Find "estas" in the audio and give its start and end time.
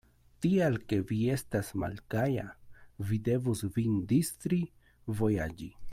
1.33-1.69